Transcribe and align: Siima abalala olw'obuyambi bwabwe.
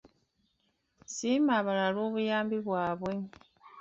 Siima 1.13 1.51
abalala 1.59 1.85
olw'obuyambi 1.91 2.57
bwabwe. 2.65 3.13